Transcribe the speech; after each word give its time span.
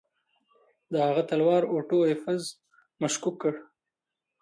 د 0.91 0.93
هغه 1.07 1.21
تلوار 1.29 1.63
اوټو 1.73 1.99
ایفز 2.09 2.41
مشکوک 3.01 3.35
کړ. 3.41 3.53